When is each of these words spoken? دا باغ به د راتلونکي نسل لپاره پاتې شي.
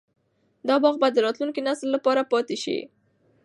دا 0.67 0.75
باغ 0.83 0.95
به 1.01 1.07
د 1.11 1.17
راتلونکي 1.25 1.61
نسل 1.67 1.87
لپاره 1.95 2.29
پاتې 2.31 2.55
شي. 2.63 2.77